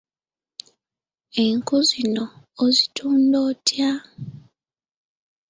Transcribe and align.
Enku 1.43 1.75
zino 1.89 2.23
ozitunda 2.63 3.37
otya? 3.49 3.91